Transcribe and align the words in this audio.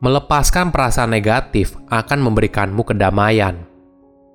Melepaskan 0.00 0.72
perasaan 0.72 1.12
negatif 1.12 1.76
akan 1.92 2.24
memberikanmu 2.24 2.88
kedamaian. 2.88 3.68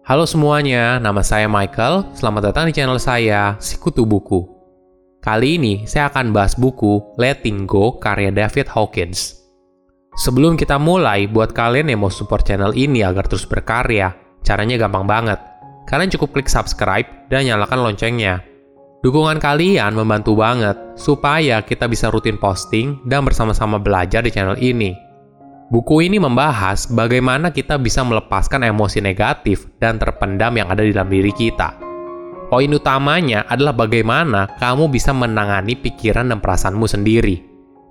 Halo 0.06 0.30
semuanya, 0.30 1.02
nama 1.02 1.26
saya 1.26 1.50
Michael. 1.50 2.06
Selamat 2.14 2.54
datang 2.54 2.70
di 2.70 2.74
channel 2.78 3.02
saya, 3.02 3.58
Sikutu 3.58 4.06
Buku. 4.06 4.46
Kali 5.26 5.58
ini 5.58 5.90
saya 5.90 6.14
akan 6.14 6.30
bahas 6.30 6.54
buku 6.54 7.18
Letting 7.18 7.66
Go 7.66 7.98
karya 7.98 8.30
David 8.30 8.70
Hawkins. 8.70 9.42
Sebelum 10.22 10.54
kita 10.54 10.78
mulai, 10.78 11.26
buat 11.26 11.50
kalian 11.50 11.90
yang 11.90 12.06
mau 12.06 12.14
support 12.14 12.46
channel 12.46 12.78
ini 12.78 13.02
agar 13.02 13.26
terus 13.26 13.50
berkarya, 13.50 14.14
caranya 14.46 14.78
gampang 14.78 15.10
banget. 15.10 15.42
Kalian 15.90 16.14
cukup 16.14 16.38
klik 16.38 16.46
subscribe 16.46 17.10
dan 17.34 17.42
nyalakan 17.42 17.82
loncengnya. 17.82 18.38
Dukungan 19.02 19.42
kalian 19.42 19.98
membantu 19.98 20.38
banget 20.38 20.78
supaya 20.94 21.66
kita 21.66 21.90
bisa 21.90 22.14
rutin 22.14 22.38
posting 22.38 23.02
dan 23.10 23.26
bersama-sama 23.26 23.82
belajar 23.82 24.22
di 24.22 24.30
channel 24.30 24.62
ini. 24.62 25.05
Buku 25.66 26.06
ini 26.06 26.22
membahas 26.22 26.86
bagaimana 26.94 27.50
kita 27.50 27.82
bisa 27.82 28.06
melepaskan 28.06 28.70
emosi 28.70 29.02
negatif 29.02 29.66
dan 29.82 29.98
terpendam 29.98 30.54
yang 30.54 30.70
ada 30.70 30.86
di 30.86 30.94
dalam 30.94 31.10
diri 31.10 31.34
kita. 31.34 31.82
Poin 32.54 32.70
utamanya 32.70 33.50
adalah 33.50 33.74
bagaimana 33.74 34.46
kamu 34.62 34.94
bisa 34.94 35.10
menangani 35.10 35.74
pikiran 35.74 36.30
dan 36.30 36.38
perasaanmu 36.38 36.86
sendiri. 36.86 37.42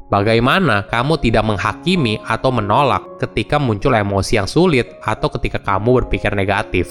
Bagaimana 0.06 0.86
kamu 0.86 1.18
tidak 1.18 1.42
menghakimi 1.42 2.22
atau 2.22 2.54
menolak 2.54 3.18
ketika 3.18 3.58
muncul 3.58 3.90
emosi 3.90 4.38
yang 4.38 4.46
sulit 4.46 4.94
atau 5.02 5.26
ketika 5.34 5.58
kamu 5.58 6.06
berpikir 6.06 6.30
negatif. 6.30 6.86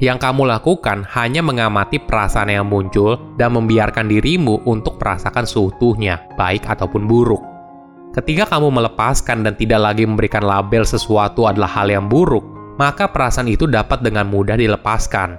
Yang 0.00 0.24
kamu 0.24 0.48
lakukan 0.48 1.04
hanya 1.12 1.44
mengamati 1.44 2.00
perasaan 2.00 2.48
yang 2.48 2.64
muncul 2.64 3.36
dan 3.36 3.52
membiarkan 3.52 4.08
dirimu 4.08 4.64
untuk 4.64 4.96
merasakan 4.96 5.44
seutuhnya, 5.44 6.24
baik 6.40 6.64
ataupun 6.64 7.04
buruk. 7.04 7.53
Ketika 8.14 8.46
kamu 8.46 8.70
melepaskan 8.70 9.42
dan 9.42 9.58
tidak 9.58 9.82
lagi 9.82 10.06
memberikan 10.06 10.46
label 10.46 10.86
sesuatu 10.86 11.50
adalah 11.50 11.66
hal 11.66 11.90
yang 11.90 12.06
buruk, 12.06 12.46
maka 12.78 13.10
perasaan 13.10 13.50
itu 13.50 13.66
dapat 13.66 14.06
dengan 14.06 14.30
mudah 14.30 14.54
dilepaskan. 14.54 15.34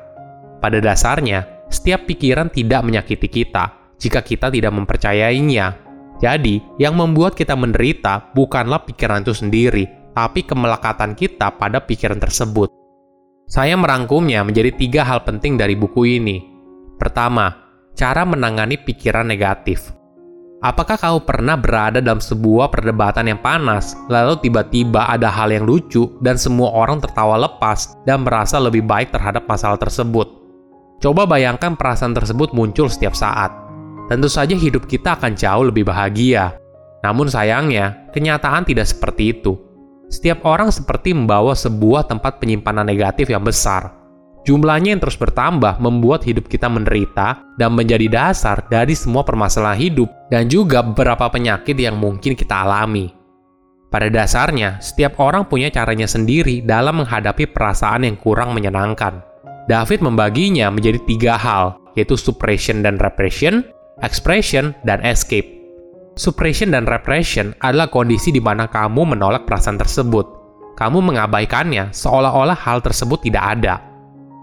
Pada 0.59 0.83
dasarnya, 0.83 1.71
setiap 1.71 2.03
pikiran 2.03 2.51
tidak 2.51 2.83
menyakiti 2.83 3.31
kita 3.31 3.95
jika 3.95 4.19
kita 4.19 4.51
tidak 4.51 4.75
mempercayainya. 4.75 5.79
Jadi, 6.19 6.59
yang 6.75 6.99
membuat 6.99 7.39
kita 7.39 7.55
menderita 7.55 8.35
bukanlah 8.35 8.83
pikiran 8.83 9.23
itu 9.23 9.31
sendiri, 9.31 10.11
tapi 10.11 10.43
kemelekatan 10.43 11.15
kita 11.15 11.55
pada 11.55 11.79
pikiran 11.79 12.19
tersebut. 12.19 12.67
Saya 13.47 13.79
merangkumnya 13.79 14.43
menjadi 14.43 14.75
tiga 14.75 15.07
hal 15.07 15.23
penting 15.23 15.55
dari 15.55 15.79
buku 15.79 16.19
ini. 16.19 16.43
Pertama, 16.99 17.51
cara 17.95 18.27
menangani 18.27 18.79
pikiran 18.79 19.27
negatif. 19.27 19.95
Apakah 20.63 20.95
kamu 20.95 21.27
pernah 21.27 21.59
berada 21.59 21.99
dalam 21.99 22.23
sebuah 22.23 22.71
perdebatan 22.71 23.27
yang 23.27 23.39
panas, 23.43 23.99
lalu 24.07 24.39
tiba-tiba 24.39 25.03
ada 25.11 25.27
hal 25.27 25.51
yang 25.51 25.67
lucu 25.67 26.15
dan 26.23 26.39
semua 26.39 26.71
orang 26.71 27.03
tertawa 27.03 27.35
lepas 27.35 27.99
dan 28.07 28.23
merasa 28.23 28.55
lebih 28.55 28.87
baik 28.87 29.11
terhadap 29.11 29.43
masalah 29.51 29.75
tersebut? 29.75 30.25
Coba 31.03 31.27
bayangkan 31.27 31.75
perasaan 31.75 32.15
tersebut 32.15 32.55
muncul 32.55 32.87
setiap 32.87 33.11
saat. 33.11 33.51
Tentu 34.07 34.31
saja 34.31 34.55
hidup 34.55 34.87
kita 34.87 35.19
akan 35.19 35.35
jauh 35.35 35.67
lebih 35.67 35.83
bahagia. 35.83 36.55
Namun 37.03 37.27
sayangnya, 37.27 38.07
kenyataan 38.15 38.63
tidak 38.63 38.87
seperti 38.87 39.35
itu. 39.35 39.59
Setiap 40.07 40.45
orang 40.47 40.71
seperti 40.71 41.11
membawa 41.11 41.51
sebuah 41.57 42.07
tempat 42.07 42.39
penyimpanan 42.39 42.87
negatif 42.87 43.27
yang 43.29 43.43
besar, 43.43 43.91
Jumlahnya 44.45 44.93
yang 44.93 45.01
terus 45.01 45.17
bertambah 45.17 45.81
membuat 45.81 46.21
hidup 46.21 46.45
kita 46.45 46.69
menderita 46.69 47.41
dan 47.57 47.73
menjadi 47.73 48.05
dasar 48.05 48.61
dari 48.69 48.93
semua 48.93 49.25
permasalahan 49.25 49.81
hidup 49.81 50.09
dan 50.29 50.45
juga 50.45 50.85
beberapa 50.85 51.25
penyakit 51.33 51.73
yang 51.73 51.97
mungkin 51.97 52.37
kita 52.37 52.61
alami. 52.61 53.09
Pada 53.89 54.05
dasarnya, 54.05 54.77
setiap 54.85 55.17
orang 55.17 55.49
punya 55.49 55.73
caranya 55.73 56.05
sendiri 56.05 56.61
dalam 56.61 57.01
menghadapi 57.01 57.49
perasaan 57.49 58.05
yang 58.05 58.21
kurang 58.21 58.53
menyenangkan. 58.53 59.25
David 59.65 60.05
membaginya 60.05 60.69
menjadi 60.69 61.01
tiga 61.09 61.41
hal, 61.41 61.81
yaitu 61.97 62.13
suppression 62.13 62.85
dan 62.85 63.01
repression, 63.01 63.65
expression, 64.05 64.77
dan 64.85 65.01
escape. 65.01 65.57
Suppression 66.21 66.69
dan 66.69 66.85
repression 66.85 67.57
adalah 67.65 67.89
kondisi 67.89 68.29
di 68.29 68.43
mana 68.43 68.69
kamu 68.69 69.17
menolak 69.17 69.49
perasaan 69.49 69.81
tersebut. 69.81 70.29
Kamu 70.77 71.01
mengabaikannya 71.01 71.89
seolah-olah 71.97 72.55
hal 72.61 72.83
tersebut 72.85 73.25
tidak 73.25 73.57
ada 73.57 73.94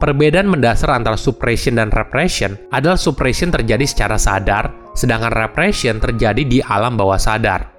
Perbedaan 0.03 0.51
mendasar 0.51 0.99
antara 0.99 1.15
suppression 1.15 1.79
dan 1.79 1.87
repression 1.95 2.59
adalah 2.75 2.99
suppression 2.99 3.55
terjadi 3.55 3.87
secara 3.87 4.19
sadar, 4.19 4.75
sedangkan 4.99 5.31
repression 5.31 6.03
terjadi 6.03 6.43
di 6.43 6.59
alam 6.59 6.99
bawah 6.99 7.23
sadar. 7.23 7.71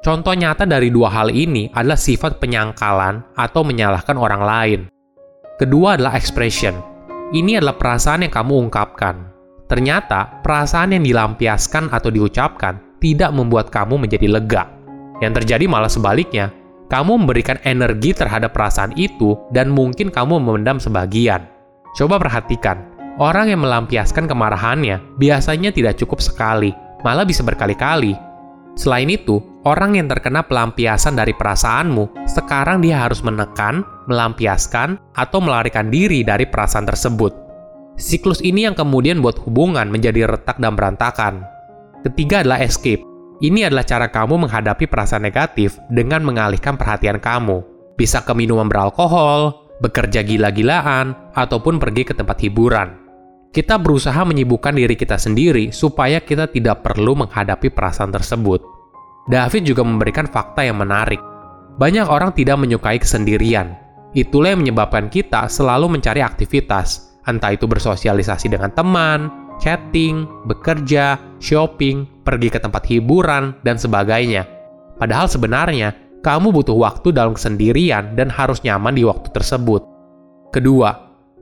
Contoh 0.00 0.32
nyata 0.32 0.64
dari 0.64 0.88
dua 0.88 1.12
hal 1.12 1.28
ini 1.28 1.68
adalah 1.76 2.00
sifat 2.00 2.40
penyangkalan 2.40 3.20
atau 3.36 3.60
menyalahkan 3.60 4.16
orang 4.16 4.40
lain. 4.40 4.80
Kedua 5.60 6.00
adalah 6.00 6.16
expression. 6.16 6.80
Ini 7.36 7.60
adalah 7.60 7.76
perasaan 7.76 8.24
yang 8.24 8.32
kamu 8.32 8.72
ungkapkan. 8.72 9.28
Ternyata, 9.68 10.40
perasaan 10.40 10.96
yang 10.96 11.04
dilampiaskan 11.04 11.92
atau 11.92 12.08
diucapkan 12.08 12.96
tidak 13.04 13.36
membuat 13.36 13.68
kamu 13.68 14.00
menjadi 14.00 14.32
lega. 14.32 14.64
Yang 15.20 15.44
terjadi 15.44 15.68
malah 15.68 15.92
sebaliknya, 15.92 16.56
kamu 16.88 17.20
memberikan 17.20 17.60
energi 17.68 18.16
terhadap 18.16 18.56
perasaan 18.56 18.96
itu 18.96 19.36
dan 19.52 19.68
mungkin 19.68 20.08
kamu 20.08 20.40
memendam 20.40 20.80
sebagian. 20.80 21.55
Coba 21.96 22.20
perhatikan, 22.20 22.84
orang 23.16 23.48
yang 23.48 23.64
melampiaskan 23.64 24.28
kemarahannya 24.28 25.16
biasanya 25.16 25.72
tidak 25.72 25.96
cukup 25.96 26.20
sekali, 26.20 26.76
malah 27.00 27.24
bisa 27.24 27.40
berkali-kali. 27.40 28.12
Selain 28.76 29.08
itu, 29.08 29.40
orang 29.64 29.96
yang 29.96 30.04
terkena 30.04 30.44
pelampiasan 30.44 31.16
dari 31.16 31.32
perasaanmu, 31.32 32.28
sekarang 32.28 32.84
dia 32.84 33.00
harus 33.00 33.24
menekan, 33.24 33.80
melampiaskan, 34.12 35.00
atau 35.16 35.40
melarikan 35.40 35.88
diri 35.88 36.20
dari 36.20 36.44
perasaan 36.44 36.84
tersebut. 36.84 37.32
Siklus 37.96 38.44
ini 38.44 38.68
yang 38.68 38.76
kemudian 38.76 39.24
buat 39.24 39.40
hubungan 39.48 39.88
menjadi 39.88 40.28
retak 40.28 40.60
dan 40.60 40.76
berantakan. 40.76 41.48
Ketiga 42.04 42.44
adalah 42.44 42.60
escape. 42.60 43.00
Ini 43.40 43.72
adalah 43.72 43.88
cara 43.88 44.12
kamu 44.12 44.44
menghadapi 44.44 44.84
perasaan 44.84 45.24
negatif 45.24 45.80
dengan 45.88 46.20
mengalihkan 46.20 46.76
perhatian 46.76 47.16
kamu. 47.16 47.64
Bisa 47.96 48.20
ke 48.20 48.36
minuman 48.36 48.68
beralkohol, 48.68 49.65
bekerja 49.80 50.24
gila-gilaan, 50.24 51.32
ataupun 51.36 51.76
pergi 51.76 52.02
ke 52.08 52.14
tempat 52.16 52.40
hiburan. 52.44 53.06
Kita 53.52 53.80
berusaha 53.80 54.20
menyibukkan 54.26 54.76
diri 54.76 54.92
kita 54.92 55.16
sendiri 55.16 55.72
supaya 55.72 56.20
kita 56.20 56.52
tidak 56.52 56.84
perlu 56.84 57.16
menghadapi 57.16 57.72
perasaan 57.72 58.12
tersebut. 58.12 58.60
David 59.26 59.64
juga 59.64 59.82
memberikan 59.82 60.28
fakta 60.28 60.60
yang 60.60 60.76
menarik. 60.76 61.18
Banyak 61.80 62.06
orang 62.06 62.36
tidak 62.36 62.60
menyukai 62.60 63.00
kesendirian. 63.00 63.74
Itulah 64.12 64.52
yang 64.52 64.64
menyebabkan 64.64 65.08
kita 65.08 65.48
selalu 65.48 65.98
mencari 65.98 66.20
aktivitas, 66.20 67.16
entah 67.28 67.52
itu 67.52 67.64
bersosialisasi 67.68 68.52
dengan 68.52 68.72
teman, 68.72 69.28
chatting, 69.60 70.24
bekerja, 70.48 71.16
shopping, 71.40 72.04
pergi 72.24 72.48
ke 72.52 72.60
tempat 72.60 72.84
hiburan, 72.88 73.56
dan 73.64 73.76
sebagainya. 73.80 74.44
Padahal 74.96 75.28
sebenarnya 75.28 75.92
kamu 76.26 76.50
butuh 76.50 76.74
waktu 76.74 77.14
dalam 77.14 77.38
kesendirian 77.38 78.18
dan 78.18 78.26
harus 78.26 78.58
nyaman 78.66 78.98
di 78.98 79.06
waktu 79.06 79.30
tersebut. 79.30 79.86
Kedua, 80.50 80.90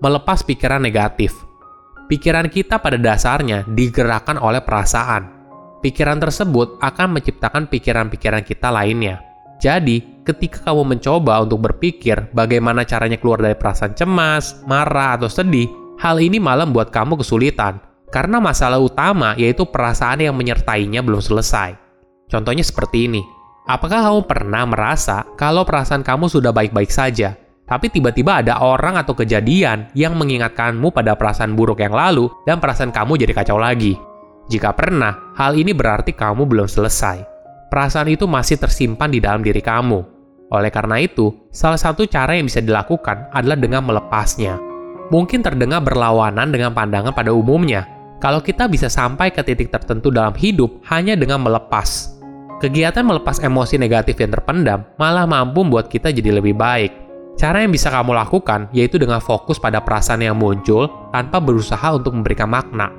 melepas 0.04 0.44
pikiran 0.44 0.84
negatif. 0.84 1.32
Pikiran 2.04 2.52
kita 2.52 2.76
pada 2.76 3.00
dasarnya 3.00 3.64
digerakkan 3.64 4.36
oleh 4.36 4.60
perasaan. 4.60 5.32
Pikiran 5.80 6.20
tersebut 6.20 6.76
akan 6.84 7.16
menciptakan 7.16 7.64
pikiran-pikiran 7.72 8.44
kita 8.44 8.68
lainnya. 8.68 9.24
Jadi, 9.56 10.20
ketika 10.20 10.68
kamu 10.68 10.96
mencoba 10.96 11.40
untuk 11.40 11.64
berpikir 11.64 12.28
bagaimana 12.36 12.84
caranya 12.84 13.16
keluar 13.16 13.40
dari 13.40 13.56
perasaan 13.56 13.96
cemas, 13.96 14.60
marah, 14.68 15.16
atau 15.16 15.32
sedih, 15.32 15.96
hal 15.96 16.20
ini 16.20 16.36
malah 16.36 16.68
membuat 16.68 16.92
kamu 16.92 17.24
kesulitan 17.24 17.80
karena 18.12 18.36
masalah 18.36 18.76
utama 18.76 19.32
yaitu 19.40 19.64
perasaan 19.64 20.20
yang 20.20 20.36
menyertainya 20.36 21.00
belum 21.00 21.24
selesai. 21.24 21.72
Contohnya 22.28 22.60
seperti 22.60 23.08
ini 23.08 23.24
Apakah 23.64 24.04
kamu 24.04 24.28
pernah 24.28 24.68
merasa 24.68 25.24
kalau 25.40 25.64
perasaan 25.64 26.04
kamu 26.04 26.28
sudah 26.28 26.52
baik-baik 26.52 26.92
saja, 26.92 27.32
tapi 27.64 27.88
tiba-tiba 27.88 28.44
ada 28.44 28.60
orang 28.60 29.00
atau 29.00 29.16
kejadian 29.16 29.88
yang 29.96 30.20
mengingatkanmu 30.20 30.92
pada 30.92 31.16
perasaan 31.16 31.56
buruk 31.56 31.80
yang 31.80 31.96
lalu 31.96 32.28
dan 32.44 32.60
perasaan 32.60 32.92
kamu 32.92 33.24
jadi 33.24 33.32
kacau 33.32 33.56
lagi? 33.56 33.96
Jika 34.52 34.76
pernah, 34.76 35.32
hal 35.40 35.56
ini 35.56 35.72
berarti 35.72 36.12
kamu 36.12 36.44
belum 36.44 36.68
selesai. 36.68 37.24
Perasaan 37.72 38.12
itu 38.12 38.28
masih 38.28 38.60
tersimpan 38.60 39.08
di 39.08 39.24
dalam 39.24 39.40
diri 39.40 39.64
kamu. 39.64 40.04
Oleh 40.52 40.68
karena 40.68 41.00
itu, 41.00 41.32
salah 41.48 41.80
satu 41.80 42.04
cara 42.04 42.36
yang 42.36 42.44
bisa 42.44 42.60
dilakukan 42.60 43.32
adalah 43.32 43.56
dengan 43.56 43.80
melepasnya. 43.88 44.60
Mungkin 45.08 45.40
terdengar 45.40 45.80
berlawanan 45.80 46.52
dengan 46.52 46.76
pandangan 46.76 47.16
pada 47.16 47.32
umumnya, 47.32 47.88
kalau 48.20 48.44
kita 48.44 48.68
bisa 48.68 48.92
sampai 48.92 49.32
ke 49.32 49.40
titik 49.40 49.72
tertentu 49.72 50.12
dalam 50.12 50.36
hidup 50.36 50.84
hanya 50.92 51.16
dengan 51.16 51.40
melepas 51.40 52.13
Kegiatan 52.62 53.02
melepas 53.02 53.42
emosi 53.42 53.76
negatif 53.76 54.14
yang 54.22 54.30
terpendam 54.30 54.86
malah 54.94 55.26
mampu 55.26 55.66
membuat 55.66 55.90
kita 55.90 56.14
jadi 56.14 56.38
lebih 56.38 56.54
baik. 56.54 56.92
Cara 57.34 57.66
yang 57.66 57.74
bisa 57.74 57.90
kamu 57.90 58.14
lakukan 58.14 58.70
yaitu 58.70 58.94
dengan 58.94 59.18
fokus 59.18 59.58
pada 59.58 59.82
perasaan 59.82 60.22
yang 60.22 60.38
muncul 60.38 60.86
tanpa 61.10 61.42
berusaha 61.42 61.90
untuk 61.90 62.14
memberikan 62.14 62.46
makna. 62.46 62.94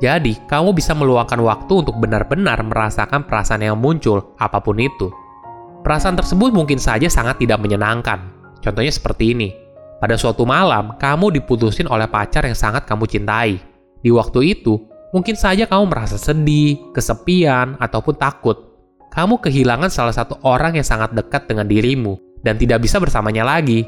Jadi, 0.00 0.36
kamu 0.48 0.72
bisa 0.72 0.96
meluangkan 0.96 1.36
waktu 1.44 1.84
untuk 1.84 2.00
benar-benar 2.00 2.64
merasakan 2.64 3.28
perasaan 3.28 3.60
yang 3.60 3.76
muncul, 3.76 4.32
apa 4.40 4.56
pun 4.60 4.80
itu. 4.80 5.12
Perasaan 5.84 6.16
tersebut 6.16 6.56
mungkin 6.56 6.80
saja 6.80 7.04
sangat 7.08 7.40
tidak 7.40 7.60
menyenangkan. 7.60 8.32
Contohnya 8.64 8.92
seperti 8.92 9.36
ini. 9.36 9.48
Pada 10.00 10.16
suatu 10.16 10.48
malam, 10.48 10.96
kamu 10.96 11.36
diputusin 11.36 11.84
oleh 11.84 12.08
pacar 12.08 12.48
yang 12.48 12.56
sangat 12.56 12.88
kamu 12.88 13.04
cintai. 13.04 13.60
Di 14.00 14.08
waktu 14.08 14.56
itu, 14.56 14.80
mungkin 15.12 15.36
saja 15.36 15.68
kamu 15.68 15.92
merasa 15.92 16.16
sedih, 16.16 16.80
kesepian, 16.96 17.76
ataupun 17.76 18.16
takut. 18.16 18.69
Kamu 19.10 19.42
kehilangan 19.42 19.90
salah 19.90 20.14
satu 20.14 20.38
orang 20.46 20.78
yang 20.78 20.86
sangat 20.86 21.10
dekat 21.10 21.50
dengan 21.50 21.66
dirimu 21.66 22.14
dan 22.46 22.54
tidak 22.54 22.86
bisa 22.86 23.02
bersamanya 23.02 23.42
lagi. 23.42 23.82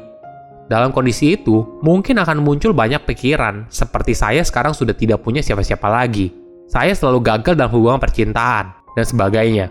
Dalam 0.67 0.91
kondisi 0.91 1.39
itu, 1.39 1.79
mungkin 1.79 2.19
akan 2.19 2.43
muncul 2.43 2.75
banyak 2.75 3.07
pikiran, 3.07 3.67
seperti 3.71 4.15
saya 4.15 4.43
sekarang 4.43 4.75
sudah 4.75 4.91
tidak 4.91 5.23
punya 5.23 5.39
siapa-siapa 5.39 5.87
lagi. 5.87 6.31
Saya 6.67 6.91
selalu 6.91 7.23
gagal 7.23 7.55
dalam 7.55 7.71
hubungan 7.71 7.99
percintaan, 7.99 8.83
dan 8.95 9.05
sebagainya. 9.05 9.67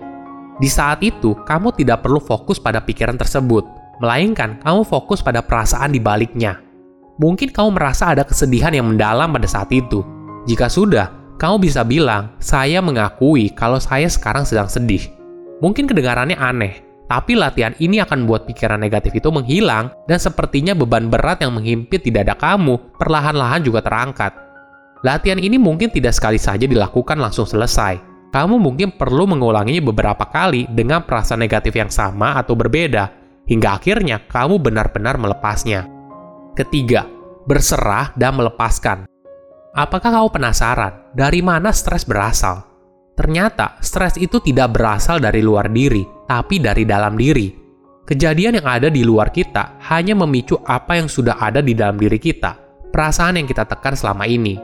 Di 0.60 0.68
saat 0.68 1.00
itu, 1.00 1.32
kamu 1.48 1.72
tidak 1.76 2.04
perlu 2.04 2.20
fokus 2.20 2.60
pada 2.60 2.80
pikiran 2.84 3.16
tersebut, 3.16 3.64
melainkan 4.00 4.60
kamu 4.60 4.84
fokus 4.84 5.24
pada 5.24 5.40
perasaan 5.40 5.92
di 5.92 6.00
baliknya. 6.00 6.60
Mungkin 7.20 7.52
kamu 7.52 7.76
merasa 7.76 8.12
ada 8.12 8.24
kesedihan 8.24 8.72
yang 8.72 8.88
mendalam 8.88 9.32
pada 9.32 9.48
saat 9.48 9.68
itu. 9.72 10.04
Jika 10.48 10.66
sudah, 10.66 11.12
kamu 11.36 11.66
bisa 11.68 11.84
bilang, 11.84 12.34
"Saya 12.40 12.82
mengakui 12.82 13.52
kalau 13.52 13.78
saya 13.78 14.08
sekarang 14.08 14.48
sedang 14.48 14.68
sedih." 14.68 15.21
Mungkin 15.62 15.86
kedengarannya 15.86 16.34
aneh, 16.34 16.82
tapi 17.06 17.38
latihan 17.38 17.70
ini 17.78 18.02
akan 18.02 18.26
membuat 18.26 18.50
pikiran 18.50 18.82
negatif 18.82 19.14
itu 19.14 19.30
menghilang 19.30 19.94
dan 20.10 20.18
sepertinya 20.18 20.74
beban 20.74 21.06
berat 21.06 21.38
yang 21.38 21.54
menghimpit 21.54 22.02
di 22.02 22.10
dada 22.10 22.34
kamu 22.34 22.98
perlahan-lahan 22.98 23.62
juga 23.62 23.78
terangkat. 23.78 24.34
Latihan 25.06 25.38
ini 25.38 25.62
mungkin 25.62 25.94
tidak 25.94 26.18
sekali 26.18 26.42
saja 26.42 26.66
dilakukan 26.66 27.14
langsung 27.14 27.46
selesai, 27.46 28.00
kamu 28.34 28.58
mungkin 28.58 28.96
perlu 28.96 29.28
mengulanginya 29.28 29.92
beberapa 29.92 30.24
kali 30.24 30.66
dengan 30.72 31.04
perasaan 31.04 31.38
negatif 31.38 31.76
yang 31.78 31.92
sama 31.92 32.34
atau 32.40 32.58
berbeda, 32.58 33.12
hingga 33.44 33.78
akhirnya 33.78 34.24
kamu 34.24 34.56
benar-benar 34.56 35.20
melepasnya. 35.20 35.84
Ketiga, 36.58 37.06
berserah 37.44 38.10
dan 38.16 38.40
melepaskan. 38.40 39.04
Apakah 39.76 40.10
kamu 40.16 40.28
penasaran 40.32 41.12
dari 41.12 41.44
mana 41.44 41.70
stres 41.76 42.08
berasal? 42.08 42.71
Ternyata 43.12 43.78
stres 43.84 44.16
itu 44.16 44.40
tidak 44.40 44.76
berasal 44.76 45.20
dari 45.20 45.44
luar 45.44 45.68
diri, 45.68 46.02
tapi 46.24 46.58
dari 46.58 46.88
dalam 46.88 47.14
diri. 47.14 47.52
Kejadian 48.02 48.58
yang 48.58 48.66
ada 48.66 48.88
di 48.90 49.06
luar 49.06 49.30
kita 49.30 49.78
hanya 49.92 50.18
memicu 50.18 50.58
apa 50.66 50.98
yang 50.98 51.06
sudah 51.06 51.38
ada 51.38 51.62
di 51.62 51.72
dalam 51.72 52.00
diri 52.00 52.18
kita, 52.18 52.56
perasaan 52.90 53.38
yang 53.38 53.46
kita 53.46 53.68
tekan 53.68 53.94
selama 53.94 54.26
ini. 54.26 54.58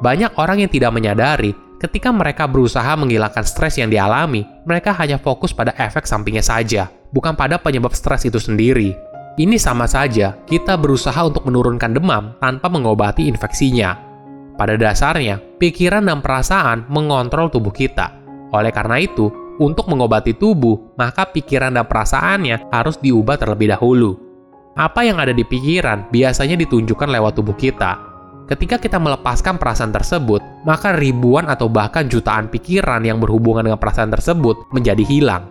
Banyak 0.00 0.40
orang 0.40 0.64
yang 0.64 0.70
tidak 0.72 0.90
menyadari 0.96 1.52
Ketika 1.80 2.12
mereka 2.12 2.44
berusaha 2.44 2.92
menghilangkan 2.92 3.40
stres 3.40 3.80
yang 3.80 3.88
dialami, 3.88 4.44
mereka 4.68 4.92
hanya 5.00 5.16
fokus 5.16 5.56
pada 5.56 5.72
efek 5.80 6.04
sampingnya 6.04 6.44
saja, 6.44 6.92
bukan 7.08 7.32
pada 7.32 7.56
penyebab 7.56 7.96
stres 7.96 8.28
itu 8.28 8.36
sendiri. 8.36 8.92
Ini 9.40 9.56
sama 9.56 9.88
saja, 9.88 10.36
kita 10.44 10.76
berusaha 10.76 11.16
untuk 11.24 11.48
menurunkan 11.48 11.96
demam 11.96 12.36
tanpa 12.36 12.68
mengobati 12.68 13.24
infeksinya. 13.32 14.09
Pada 14.60 14.76
dasarnya, 14.76 15.40
pikiran 15.56 16.04
dan 16.04 16.20
perasaan 16.20 16.84
mengontrol 16.92 17.48
tubuh 17.48 17.72
kita. 17.72 18.12
Oleh 18.52 18.68
karena 18.68 19.00
itu, 19.00 19.32
untuk 19.56 19.88
mengobati 19.88 20.36
tubuh, 20.36 20.92
maka 21.00 21.24
pikiran 21.32 21.72
dan 21.72 21.88
perasaannya 21.88 22.68
harus 22.68 23.00
diubah 23.00 23.40
terlebih 23.40 23.72
dahulu. 23.72 24.20
Apa 24.76 25.00
yang 25.08 25.16
ada 25.16 25.32
di 25.32 25.48
pikiran 25.48 26.12
biasanya 26.12 26.60
ditunjukkan 26.60 27.08
lewat 27.08 27.40
tubuh 27.40 27.56
kita, 27.56 28.10
Ketika 28.50 28.82
kita 28.82 28.98
melepaskan 28.98 29.62
perasaan 29.62 29.94
tersebut, 29.94 30.42
maka 30.66 30.90
ribuan 30.98 31.46
atau 31.46 31.70
bahkan 31.70 32.10
jutaan 32.10 32.50
pikiran 32.50 32.98
yang 33.06 33.22
berhubungan 33.22 33.62
dengan 33.62 33.78
perasaan 33.78 34.10
tersebut 34.10 34.66
menjadi 34.74 35.06
hilang. 35.06 35.46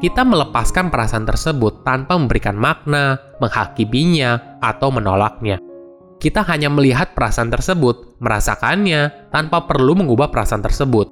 Kita 0.00 0.24
melepaskan 0.24 0.88
perasaan 0.88 1.28
tersebut 1.28 1.84
tanpa 1.84 2.16
memberikan 2.16 2.56
makna, 2.56 3.20
menghakiminya, 3.36 4.56
atau 4.64 4.88
menolaknya. 4.88 5.60
Kita 6.18 6.42
hanya 6.50 6.66
melihat 6.66 7.14
perasaan 7.14 7.46
tersebut, 7.46 8.18
merasakannya, 8.18 9.30
tanpa 9.30 9.70
perlu 9.70 9.94
mengubah 9.94 10.34
perasaan 10.34 10.66
tersebut. 10.66 11.06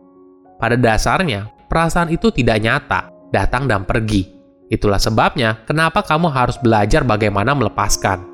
Pada 0.59 0.75
dasarnya, 0.75 1.47
perasaan 1.71 2.11
itu 2.11 2.35
tidak 2.35 2.59
nyata, 2.59 3.15
datang 3.31 3.71
dan 3.71 3.87
pergi. 3.87 4.27
Itulah 4.67 4.99
sebabnya 4.99 5.63
kenapa 5.63 6.03
kamu 6.03 6.27
harus 6.27 6.59
belajar 6.59 7.07
bagaimana 7.07 7.55
melepaskan. 7.55 8.27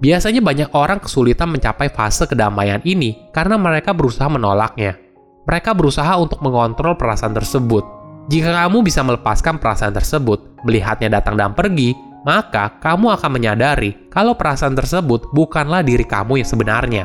Biasanya 0.00 0.40
banyak 0.40 0.72
orang 0.72 0.96
kesulitan 0.96 1.52
mencapai 1.52 1.92
fase 1.92 2.24
kedamaian 2.24 2.80
ini 2.88 3.28
karena 3.36 3.60
mereka 3.60 3.92
berusaha 3.92 4.26
menolaknya. 4.32 4.96
Mereka 5.44 5.76
berusaha 5.76 6.16
untuk 6.16 6.40
mengontrol 6.40 6.96
perasaan 6.96 7.36
tersebut. 7.36 7.84
Jika 8.32 8.64
kamu 8.64 8.80
bisa 8.80 9.04
melepaskan 9.04 9.60
perasaan 9.60 9.92
tersebut, 9.92 10.64
melihatnya 10.64 11.20
datang 11.20 11.36
dan 11.36 11.52
pergi, 11.52 11.92
maka 12.24 12.80
kamu 12.80 13.14
akan 13.14 13.30
menyadari 13.30 14.08
kalau 14.10 14.34
perasaan 14.34 14.74
tersebut 14.74 15.30
bukanlah 15.30 15.84
diri 15.84 16.04
kamu 16.08 16.40
yang 16.42 16.48
sebenarnya. 16.48 17.04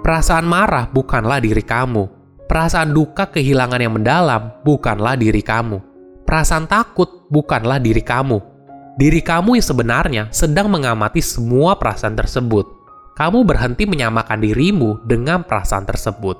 Perasaan 0.00 0.44
marah 0.44 0.88
bukanlah 0.88 1.40
diri 1.40 1.62
kamu. 1.64 2.08
Perasaan 2.44 2.92
duka 2.92 3.28
kehilangan 3.28 3.80
yang 3.80 3.94
mendalam 3.96 4.52
bukanlah 4.64 5.16
diri 5.16 5.40
kamu. 5.40 5.80
Perasaan 6.24 6.68
takut 6.68 7.28
bukanlah 7.28 7.80
diri 7.80 8.04
kamu 8.04 8.54
diri 8.94 9.20
kamu 9.20 9.58
yang 9.58 9.66
sebenarnya 9.66 10.22
sedang 10.30 10.70
mengamati 10.70 11.18
semua 11.18 11.74
perasaan 11.78 12.14
tersebut. 12.14 12.66
Kamu 13.14 13.46
berhenti 13.46 13.86
menyamakan 13.86 14.42
dirimu 14.42 15.06
dengan 15.06 15.46
perasaan 15.46 15.86
tersebut. 15.86 16.34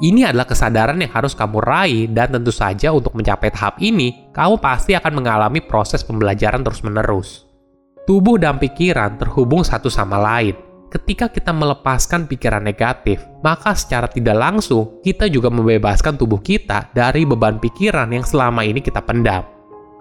Ini 0.00 0.32
adalah 0.32 0.48
kesadaran 0.48 0.96
yang 0.96 1.12
harus 1.12 1.36
kamu 1.36 1.60
raih 1.60 2.08
dan 2.08 2.32
tentu 2.32 2.52
saja 2.52 2.88
untuk 2.88 3.12
mencapai 3.12 3.52
tahap 3.52 3.76
ini, 3.84 4.32
kamu 4.32 4.56
pasti 4.56 4.96
akan 4.96 5.12
mengalami 5.20 5.60
proses 5.60 6.00
pembelajaran 6.00 6.64
terus-menerus. 6.64 7.49
Tubuh 8.10 8.42
dan 8.42 8.58
pikiran 8.58 9.22
terhubung 9.22 9.62
satu 9.62 9.86
sama 9.86 10.18
lain. 10.18 10.58
Ketika 10.90 11.30
kita 11.30 11.54
melepaskan 11.54 12.26
pikiran 12.26 12.58
negatif, 12.58 13.22
maka 13.38 13.70
secara 13.78 14.10
tidak 14.10 14.34
langsung 14.34 14.98
kita 14.98 15.30
juga 15.30 15.46
membebaskan 15.46 16.18
tubuh 16.18 16.42
kita 16.42 16.90
dari 16.90 17.22
beban 17.22 17.62
pikiran 17.62 18.10
yang 18.10 18.26
selama 18.26 18.66
ini 18.66 18.82
kita 18.82 18.98
pendam. 18.98 19.46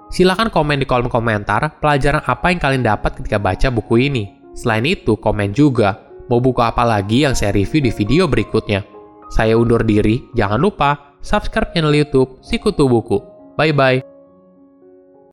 Silahkan 0.09 0.50
komen 0.50 0.81
di 0.81 0.89
kolom 0.89 1.06
komentar 1.06 1.77
pelajaran 1.77 2.25
apa 2.25 2.50
yang 2.50 2.57
kalian 2.57 2.81
dapat 2.81 3.21
ketika 3.21 3.38
baca 3.38 3.69
buku 3.69 4.09
ini. 4.09 4.41
Selain 4.57 4.89
itu, 4.89 5.13
komen 5.13 5.53
juga 5.53 6.01
mau 6.33 6.41
buku 6.41 6.65
apa 6.65 6.81
lagi 6.81 7.29
yang 7.29 7.38
saya 7.38 7.53
review 7.53 7.85
di 7.85 7.94
video 7.94 8.25
berikutnya. 8.25 8.81
Saya 9.29 9.53
undur 9.53 9.85
diri, 9.85 10.17
jangan 10.33 10.57
lupa 10.57 11.13
subscribe 11.21 11.77
channel 11.77 11.94
YouTube 11.94 12.41
Sikutu 12.41 12.89
Buku. 12.89 13.21
Bye 13.53 13.69
bye. 13.69 14.19